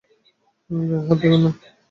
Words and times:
গায়ে 0.69 1.05
হাত 1.07 1.17
দেবে 1.21 1.37
না। 1.37 1.49